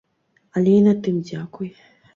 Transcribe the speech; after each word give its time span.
Але 0.55 0.73
і 0.79 0.81
на 0.87 0.95
тым 1.07 1.23
дзякуй! 1.31 1.75